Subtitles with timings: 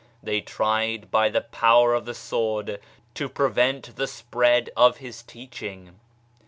[0.23, 2.79] They tried by the power of the sword
[3.13, 5.99] to prevent the spread of his teaching.